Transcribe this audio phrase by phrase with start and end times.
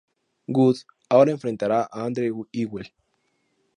[0.47, 0.77] Wood
[1.09, 2.91] ahora enfrentará a Andre Ewell.